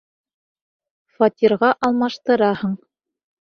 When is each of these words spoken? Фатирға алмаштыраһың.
Фатирға 1.19 1.69
алмаштыраһың. 1.89 2.75